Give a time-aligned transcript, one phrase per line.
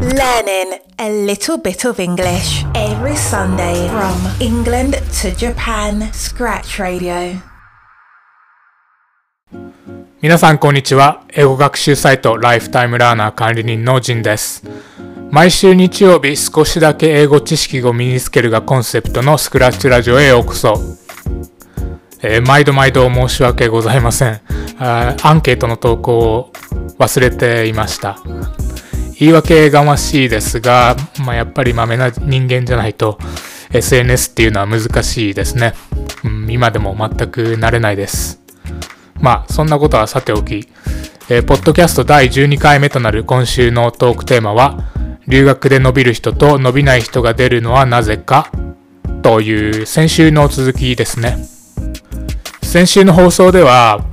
[0.00, 6.10] Learning a little bit of English every Sunday from England to Japan.
[6.12, 7.40] Scratch Radio.
[10.20, 11.22] 皆さんこんにちは。
[11.32, 14.64] 英語学習サイトライフタイムラーナー管理人のジンです。
[15.30, 20.74] 毎週日曜日少しだけ英語知識を身につけるがコンセプトのスクラッチラジオへようこそ。
[22.20, 24.40] えー、毎度毎度申し訳ございません
[24.80, 25.14] あ。
[25.22, 26.52] アンケートの投稿を
[26.98, 28.18] 忘れていました。
[29.18, 33.18] 言い訳がましいですが、まあ、やっぱりまめな人間じゃないと
[33.72, 35.74] SNS っていうのは難しいですね。
[36.24, 38.40] うん、今でも全く慣れないです。
[39.20, 40.68] まあ、そんなことはさておき、
[41.28, 44.84] えー、ポッドキャスト第12回目となる今週のトークテーマは、
[45.26, 48.50] 留学で伸びる人と伸びない人が出るのはなぜか
[49.22, 51.38] という先週の続きですね。
[52.62, 54.04] 先週の放送では、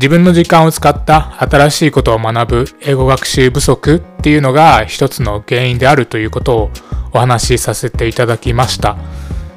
[0.00, 6.70] 自分の時間を使った新しいことを学ぶ英語学習不足っていうのが一つの原因であるということを
[7.12, 8.96] お話しさせていただきました。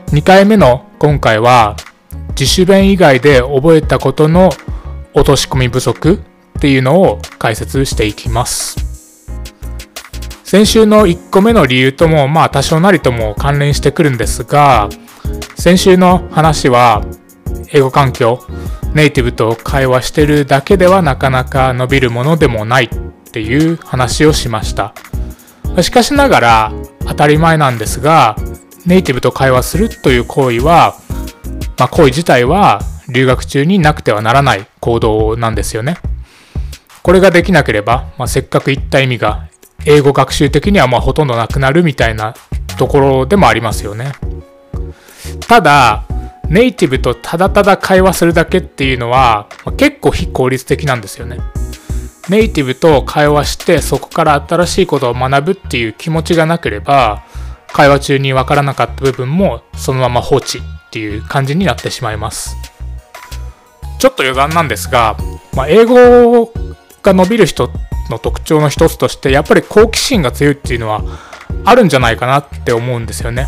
[0.08, 1.78] 2回目の今回は
[2.32, 4.50] 自主弁以外で覚えたことの
[5.14, 6.16] 落とし込み不足
[6.58, 9.26] っていうのを解説していきます。
[10.44, 14.90] 先週の1個目の理由ともまあ多少なりとも関連してくるんですが
[15.56, 17.02] 先週の話は
[17.72, 18.46] 英語環境
[18.94, 22.90] ネイティブと会話してるだけではなかなか伸びるものでもないっ
[23.32, 24.94] ていう話をしました。
[25.82, 26.74] しかしながら
[27.08, 28.36] 当たり前なんですが、
[28.86, 30.96] ネイティブと会話するという行為は、
[31.80, 35.98] まあ、行為自体は留学中になくてはならない行動なんですよね。
[37.02, 39.48] これができなければ、まあ、せっかく言った意味が
[39.86, 42.34] 英語学習的にはまあほとんどなくなるみたいな
[42.78, 44.14] ところでもありますよね。
[45.48, 46.04] ただ、
[46.50, 51.40] ネイティブとただただ会話するだけっていうのは、結構非効率的なんですよね。
[52.30, 57.24] ネイティブと会話してそこから新しいことを学ぶっていう気持ちがなければ
[57.68, 62.56] 会話中にわからなかった部分もそのまま放置っていう感じになってしまいます。
[64.00, 65.18] ちょっと余談なんですが、
[65.54, 66.52] まあ、英語
[67.02, 67.70] が伸びる人
[68.10, 71.04] の特徴の一つとしてやっぱり好奇心が強いっていうのは
[71.66, 73.48] あるんじゃないかなって思うんですよね。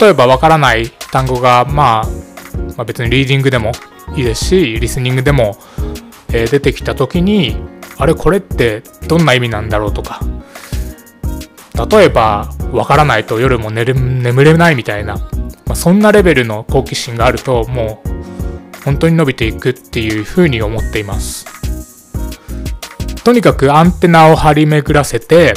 [0.00, 2.06] 例えばわからない単語が、まあ、
[2.68, 3.72] まあ、別にリーディングでも
[4.16, 5.56] いいですしリスニングでも、
[6.30, 7.56] えー、出てきた時に
[7.98, 10.20] あれこれってどんな意味なんだろうとか。
[11.90, 15.16] 例えばわからないと夜も寝る眠れないみたいな、
[15.66, 21.46] まあ、そんなレベルの好奇心があるともう本当に伸びていくっていうふうに思っています。
[23.24, 25.54] とにかくアンテナを張り巡らせて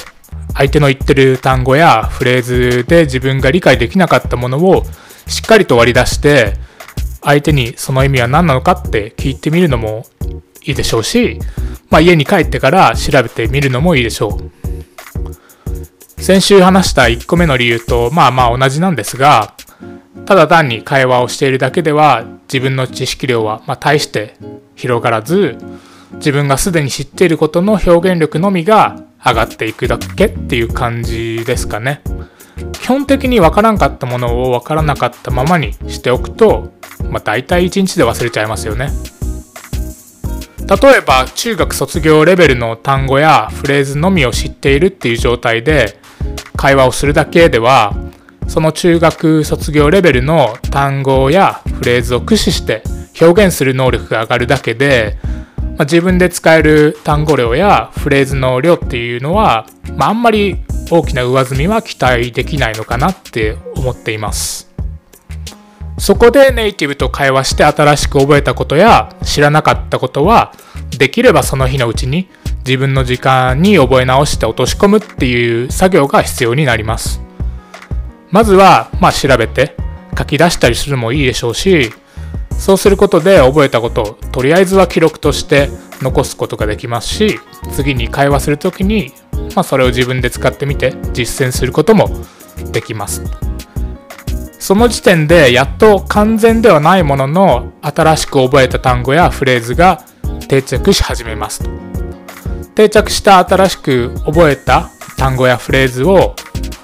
[0.54, 4.84] 相手の言ってる単語やフレーズで自分が理解できなかったものを
[5.28, 6.54] しっかりと割り出して
[7.22, 10.06] 相手にその意味は何なのかって聞いてみるのも
[10.64, 11.40] いいでしょうし、
[11.90, 14.52] まあ、家に帰ってから調べてみるのもいいでしょう
[16.22, 19.56] 先週話した1個目の理由とまあまあ同じなんですが
[20.26, 24.36] ただ単に会話をしているだけでは自分の知識量はま大して
[24.76, 25.58] 広がらず
[26.14, 32.02] 自分がすでに知っていることの表現力のみが上がっていくだけっていう感じですかね。
[32.86, 36.72] 基本的に分からんかったものを分からなかったままにしておくと、
[37.10, 38.92] まあ、大体1日で忘れちゃいますよね。
[40.60, 46.00] 例えば中学卒業レベルの単語やフレーズのみを知っているっていう状態で
[46.58, 47.96] 会話をするだけでは
[48.48, 52.84] その中学卒業レベルの単語やフレーズを駆使して
[53.20, 55.18] 表現する能力が上がるだけで
[55.78, 59.68] まあ、自分で使える単語量やフレーズの量っていうのは、
[59.98, 64.72] まあ、あんまり大きな上積みは期待できないのかなって思っています。
[65.98, 70.54] そこでネイティブと会話して新しく覚えたことや知らなかったことは
[70.98, 72.30] できればその日のうちに
[72.66, 77.22] 自分の時間に覚え直して落とし込むっていう作業が必要になります。
[78.32, 79.76] まずは、まあ、調べて
[80.18, 81.94] 書き出したりするもいいでしょうし
[82.58, 85.70] そうすることで覚えたことをとりあえずは記録として
[86.02, 87.40] 残すことができますし
[87.72, 89.14] 次に会話する時に、
[89.56, 92.10] まあ、それを自分で使ってみて実践することも
[92.72, 93.24] できます。
[94.60, 100.04] その時点でやっと完全ではないものの新しく覚えた単語やフレーズが
[100.48, 101.70] 定着し始めます。
[102.74, 106.36] 定着した新しく覚えた単語やフレーズを、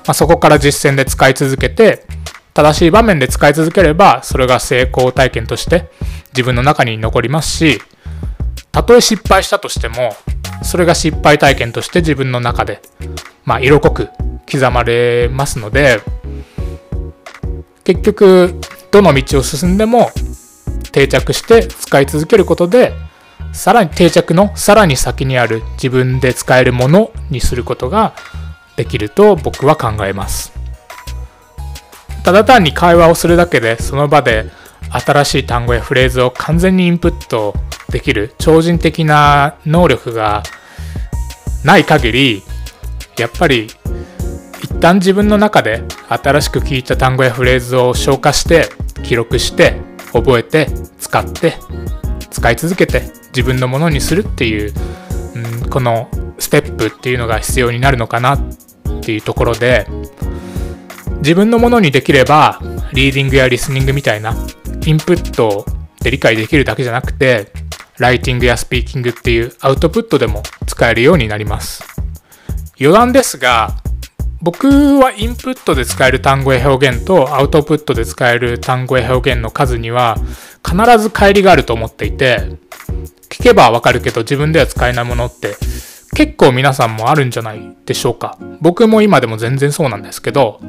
[0.06, 2.06] まあ、そこから実践で使い続けて
[2.54, 5.90] 正しい場面で使い続ければ、それが成功体験として
[6.34, 7.82] 自分の中に残りますし、
[8.72, 10.16] たとえ失敗したとしても、
[10.64, 12.82] それが失敗体験として自分の中で、
[13.46, 14.10] まあ、色濃く
[14.52, 16.02] 刻まれますので、
[17.84, 18.60] 結局、
[18.92, 20.12] どの道を進んでも
[20.92, 22.94] 定着して使い続けることで、
[23.54, 28.14] さらに定着のさらに先にある自分で使えるものにすることが
[28.78, 30.54] できると僕は考えます。
[32.24, 34.52] ただ単に会話をするだけでその場で
[34.92, 37.56] 新しい単語やフレーズを完全にインプット
[37.92, 40.44] できる超人的な能力が
[41.64, 42.44] ない限り
[43.18, 43.68] やっぱり
[44.64, 48.70] 一旦自分の中で新しく聞いた単語やフレーズを消化して
[49.04, 49.76] 記録して
[50.14, 50.68] 覚えて
[51.00, 51.56] 使って
[52.30, 54.74] 使い続けて自分のものにするっていう、
[55.64, 56.10] うん、この
[56.40, 58.40] ステップっていうのが必要になるのかなっ
[59.02, 59.88] ていうところで
[61.18, 62.60] 自分のものにできれば
[62.94, 64.34] リーディングやリスニングみたいな
[64.86, 65.66] インプット
[66.02, 67.52] で理解できるだけじゃなくて
[68.02, 71.84] ライティングやスピーキングっていうアウトプットでも使えるようになります。
[72.80, 73.76] 余談ですが
[74.42, 74.68] 僕
[74.98, 80.16] はインプットで使える単語や表現とアウトプットで使える単語や表現の数には
[80.68, 82.40] 必ず乖離があると思っていて
[83.30, 85.56] 聞けばわかるけど自分では使えないものって
[86.16, 88.38] 結構皆さんもあるんじゃないでしょうか。
[88.62, 90.60] 僕も今でも全然そうなんですけど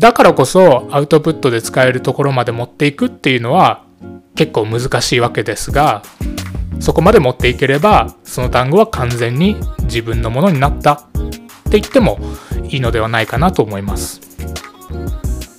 [0.00, 3.84] だからこそアウトプットで使えるところまで持っていくっていうのは
[4.34, 6.02] 結構難しいわけですが
[6.80, 11.08] そこまで持っていければその単語は完全に自分のものになった。
[11.74, 12.20] って言っても
[12.70, 14.20] いいのではないかなと思います。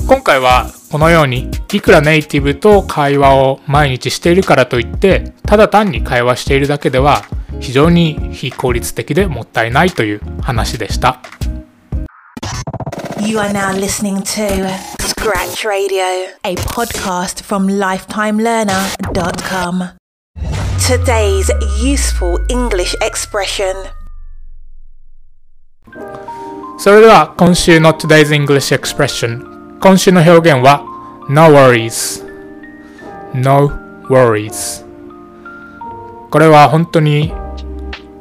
[0.08, 7.24] 今回はこのようにいくらネイティブと会話を毎日しているからといってただ単に会話しているだけでは
[7.60, 11.20] 非常に非効率的でもったいないという話でした。
[13.20, 14.70] You are now listening to
[15.00, 20.05] Scratch Radio, a podcast from lifetimelearner.com.
[20.78, 21.50] Today's
[21.82, 23.74] useful English expression
[26.78, 30.84] それでは今週の Today's English Expression 今週の表現は
[31.30, 32.24] No worries
[33.34, 33.72] No
[34.10, 34.86] worries
[36.30, 37.34] これは本当に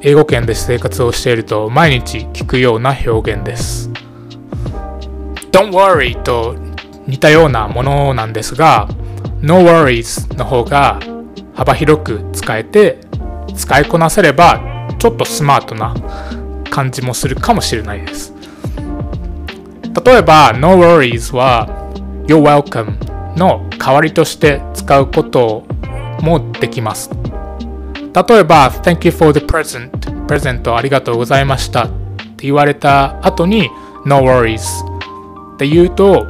[0.01, 3.91] 英語圏で生活をしていると毎日聞くような表現です
[5.51, 6.55] Don't worry と
[7.07, 8.89] 似たようなものなんですが
[9.43, 11.01] No worries の方が
[11.55, 12.99] 幅広く使えて
[13.57, 14.61] 使いこなせれば
[14.99, 15.95] ちょっとスマートな
[16.71, 18.33] 感じもするかもしれないです。
[20.05, 21.69] 例えば No worries は
[22.27, 25.65] You're welcome の代わりとして使うこと
[26.21, 27.11] もできます。
[27.11, 31.85] 例えば Thank you for the present プレゼントありがとうございました。
[31.85, 31.89] っ
[32.37, 33.71] て言われた後に
[34.05, 34.61] No worries
[35.55, 36.27] って言うと、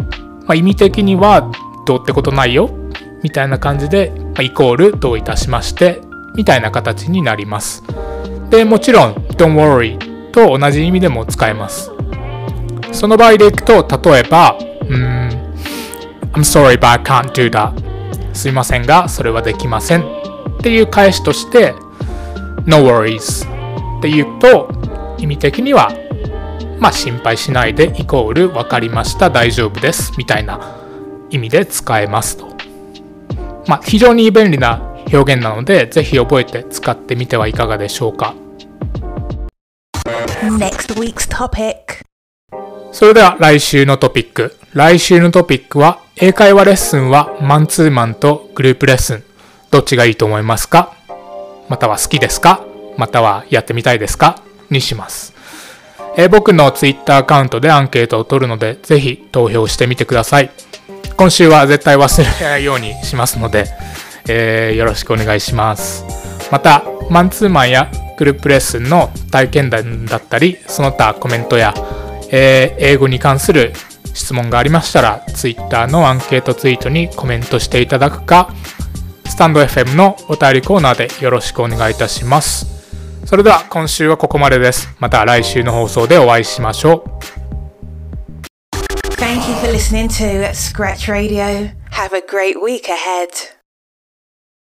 [0.47, 1.51] まあ、意味的には
[1.87, 2.71] どうってことないよ。
[3.23, 4.13] みたいな感じで、
[4.43, 6.01] イコールどういたしまして
[6.35, 7.83] みたいな形になります
[8.51, 11.93] でもちろん Don't worry と同じ意味でも使えます。
[12.93, 14.59] その場合でいくと、例えば、
[14.89, 15.29] うん、
[16.33, 17.73] I'm sorry but I can't do that.
[18.35, 20.03] すいませんが、それはできません。
[20.03, 20.05] っ
[20.61, 21.75] ていう返しとして、
[22.67, 23.47] No worries
[23.99, 24.69] って言うと、
[25.19, 25.93] 意味的には、
[26.81, 30.13] まあ心配しないでイコール分かりました、大丈夫です。
[30.19, 30.77] みたいな
[31.31, 32.54] 意味で使えますと。
[33.67, 34.81] まあ非常に便利な
[35.13, 38.35] 表現なので、ぜひ覚えて使ってみてはいかがでしょうか。
[40.43, 42.05] Next week's topic
[42.93, 44.57] それでは来週のトピック。
[44.73, 49.25] 来週のトピックは、英会話レッスンはマンツーマンとグループレッスン。
[49.71, 50.95] どっちがいいと思いますか？
[51.69, 52.65] または好きですか？
[52.97, 54.43] またはやってみたいですか？
[54.71, 55.35] にします。
[56.17, 60.51] えー、僕の Twitter アカウントでアンケートを取るので、ぜひ投票してみてください。
[61.17, 63.67] 今週は絶対忘れ ないようにしますので、
[64.29, 66.05] えー、よろしくお願いします。
[66.51, 71.75] また、マンツーマンやグループレッスンの体験談だったり、その他コメントや、
[72.31, 73.73] えー、英語に関する
[74.13, 78.49] 質問がありましたら、Twitter のアンケートツイートにコメントしていただくか、
[79.27, 82.67] スタンド FM のお便りコーナーでよろしくお願いいたします。
[83.25, 84.95] それでは今週はここまでです。
[85.01, 87.05] また来週の放送でお会いしましょ
[87.41, 87.44] う。
[89.25, 91.71] Thank you for listening to Scratch Radio.
[91.93, 93.31] Have a great week ahead.